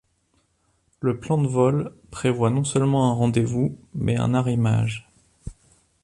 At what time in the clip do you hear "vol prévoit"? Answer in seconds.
1.47-2.49